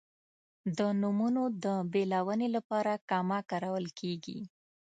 [0.77, 4.39] د نومونو د بېلونې لپاره کامه کارول کیږي.